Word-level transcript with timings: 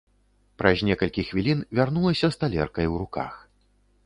Праз 0.61 0.81
некалькі 0.87 1.25
хвілін 1.31 1.59
вярнулася 1.81 2.27
з 2.37 2.43
талеркай 2.45 2.91
у 2.95 2.97
руках. 3.05 3.39